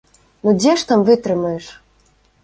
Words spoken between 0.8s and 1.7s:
ж там вытрымаеш!